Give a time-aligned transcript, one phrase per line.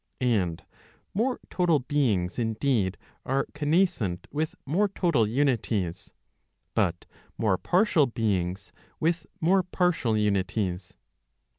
[0.19, 0.65] And
[1.13, 6.11] more total beings indeed are connas¬ cent with more total unities;
[6.73, 7.05] but
[7.37, 10.97] more partial beings with more partial unities.